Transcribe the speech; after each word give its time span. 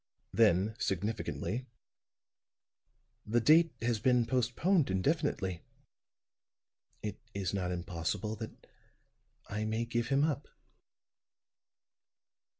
Then, 0.33 0.75
significantly: 0.79 1.67
"The 3.23 3.39
date 3.39 3.75
has 3.83 3.99
been 3.99 4.25
postponed 4.25 4.89
indefinitely. 4.89 5.61
It 7.03 7.19
is 7.35 7.53
not 7.53 7.71
impossible 7.71 8.35
that 8.37 8.65
I 9.47 9.63
may 9.63 9.85
give 9.85 10.07
him 10.07 10.23
up." 10.23 10.47